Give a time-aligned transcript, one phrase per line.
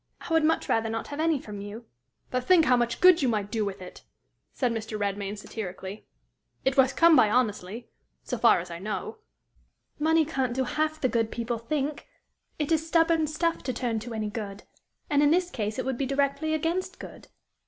[0.21, 1.85] I would much rather not have any from you."
[2.31, 4.01] "But think how much good you might do with it!"
[4.51, 4.99] said Mr.
[4.99, 6.07] Redmain, satirically."
[6.65, 7.87] It was come by honestly
[8.23, 9.17] so far as I know."
[9.99, 12.07] "Money can't do half the good people think.
[12.57, 14.63] It is stubborn stuff to turn to any good.
[15.07, 17.27] And in this case it would be directly against good."